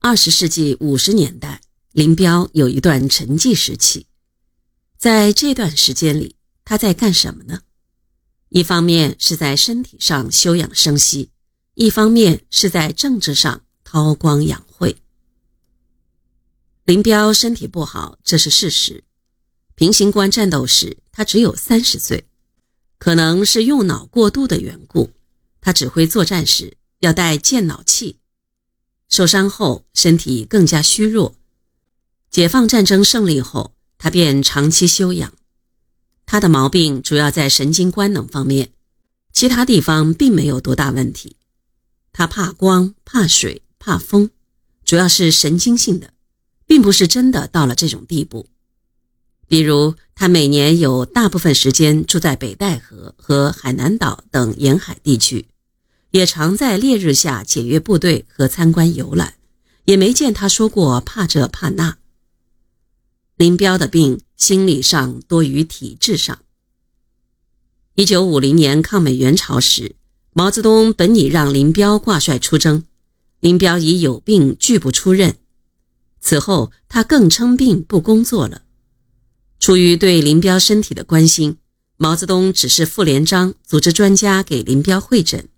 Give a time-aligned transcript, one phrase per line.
[0.00, 1.60] 二十世纪五十年代，
[1.92, 4.06] 林彪有一段沉寂时期。
[4.96, 7.62] 在这段时间里，他在干什么呢？
[8.50, 11.30] 一方面是在身体上休养生息，
[11.74, 14.96] 一方面是在政治上韬光养晦。
[16.84, 19.02] 林彪身体不好，这是事实。
[19.74, 22.24] 平型关战斗时，他只有三十岁，
[22.98, 25.10] 可能是用脑过度的缘故，
[25.60, 28.20] 他指挥作战时要带健脑器。
[29.08, 31.34] 受伤后，身体更加虚弱。
[32.30, 35.32] 解放战争胜利后，他便长期休养。
[36.26, 38.70] 他的毛病主要在神经官能方面，
[39.32, 41.36] 其他地方并没有多大问题。
[42.12, 44.30] 他怕光、怕水、怕风，
[44.84, 46.12] 主要是神经性的，
[46.66, 48.46] 并不是真的到了这种地步。
[49.46, 55.46] 比如，他每年有大部分时间住在北戴河和海南岛等沿海地区。
[56.10, 59.34] 也常在烈日下检阅部队和参观游览，
[59.84, 61.98] 也没见他说过怕这怕那。
[63.36, 66.38] 林彪的病心理上多于体质上。
[67.94, 69.96] 一九五零年抗美援朝时，
[70.32, 72.84] 毛泽东本拟让林彪挂帅出征，
[73.40, 75.36] 林彪已有病拒不出任。
[76.20, 78.62] 此后他更称病不工作了。
[79.60, 81.58] 出于对林彪身体的关心，
[81.96, 85.48] 毛泽东指示傅连璋组织专家给林彪会诊。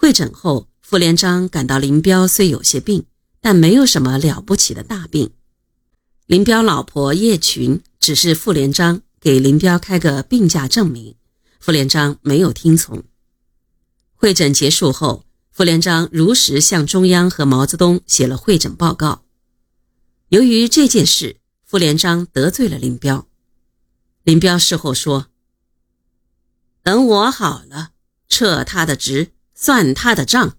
[0.00, 3.04] 会诊后，傅连璋感到林彪虽有些病，
[3.40, 5.32] 但没有什么了不起的大病。
[6.26, 11.16] 林彪老婆叶群指示傅连璋给林彪开个病假证明，
[11.58, 13.02] 傅连璋没有听从。
[14.14, 19.24] 会诊结束后，傅连璋如实向中央和毛泽东写了会诊报告。
[20.28, 23.26] 由于这件事，傅连璋得罪了林彪。
[24.22, 25.26] 林彪事后说
[26.84, 27.90] ：“等我好了，
[28.28, 30.56] 撤他的职。”算他的账。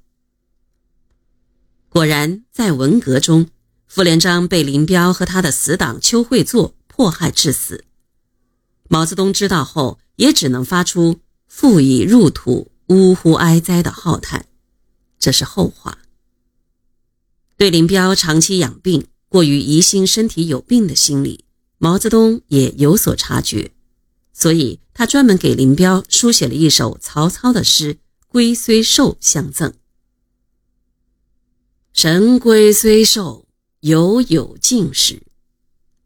[1.88, 3.48] 果然，在文革中，
[3.88, 7.86] 傅连璋被林彪和他的死党邱会作迫害致死。
[8.90, 14.48] 毛泽东知道后，也只能发出“父已入土，呜呼哀哉”的浩叹。
[15.18, 16.00] 这是后话。
[17.56, 21.46] 对林彪长期养病、过于疑心身体有病的心理，
[21.78, 23.72] 毛泽东也有所察觉，
[24.34, 28.00] 所以他专门给林彪书写了一首曹操的诗。
[28.32, 29.74] 龟虽寿相赠，
[31.92, 33.48] 神龟虽寿，
[33.80, 35.24] 犹有竟时；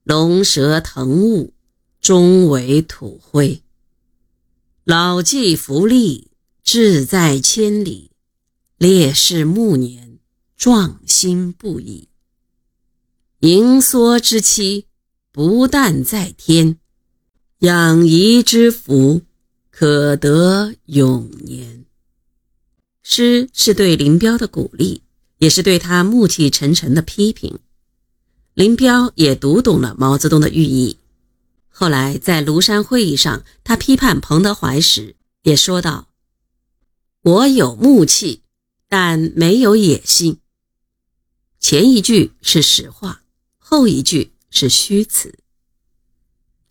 [0.06, 1.54] 龙蛇腾物，
[2.00, 3.62] 终为土灰。
[4.86, 6.28] 老骥伏枥，
[6.64, 8.12] 志在千里；
[8.78, 10.18] 烈士暮年，
[10.56, 12.08] 壮心不已。
[13.40, 14.88] 盈缩之期，
[15.34, 16.78] 不但在天；
[17.60, 19.24] 养怡之福，
[19.70, 21.83] 可得永年。
[23.04, 25.04] 诗是对林彪的鼓励，
[25.38, 27.60] 也是对他暮气沉沉的批评。
[28.54, 30.98] 林彪也读懂了毛泽东的寓意。
[31.68, 36.08] 后来在庐山会议上，他批判彭德怀时也说道
[37.24, 38.42] ：“我有暮气，
[38.88, 40.40] 但没有野心。”
[41.60, 43.24] 前一句是实话，
[43.58, 45.34] 后一句是虚词。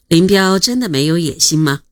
[0.08, 1.82] 林彪真的没有野心吗？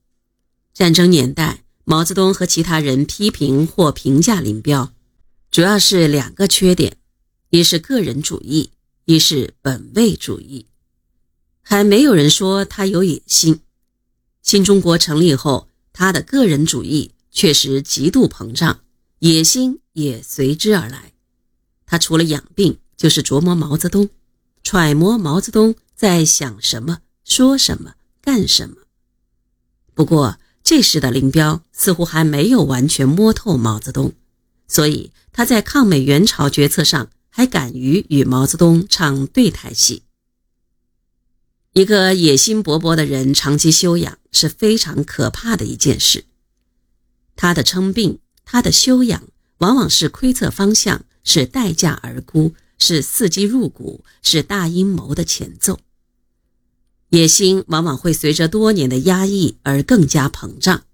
[0.73, 1.65] 战争年代。
[1.91, 4.93] 毛泽东和其他人批评或评价林彪，
[5.51, 6.97] 主要是两个缺点：
[7.49, 8.71] 一是个人主义，
[9.07, 10.67] 一是本位主义。
[11.63, 13.63] 还没有人说他有野心。
[14.41, 18.83] 新中国成立后，他的个人主义确实极度膨胀，
[19.19, 21.13] 野心也随之而来。
[21.87, 24.09] 他除了养病，就是琢磨毛泽东，
[24.63, 28.77] 揣摩毛泽东在想什么、说什么、干什么。
[29.93, 30.39] 不过，
[30.71, 34.13] 这时的林彪似乎还没有完全摸透毛泽东，
[34.69, 40.05] 所以他在抗美援朝决策上还敢于与毛泽东唱对台戏。
[41.73, 46.27] 一个野心勃勃的人长期休养是非常可怕的一件事。
[47.35, 49.25] 他的称病，他的休养，
[49.59, 55.81] 往往是窥测方向，是待价而沽，是伺机入股，是大阴谋的前奏。
[57.11, 60.85] 野心往往会随着多年的压抑而更加膨胀。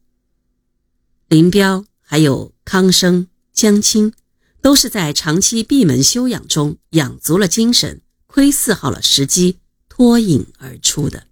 [1.29, 4.13] 林彪还有康生、江青，
[4.61, 9.59] 都是在长期闭门修养中养足了精神，窥伺好了时机，
[9.89, 11.27] 脱颖而出的。